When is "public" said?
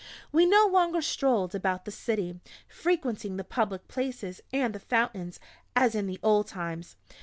3.43-3.87